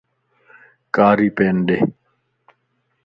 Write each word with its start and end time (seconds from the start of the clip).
ڪاري 0.95 1.29
پين 1.37 1.55
ڏي 1.67 1.79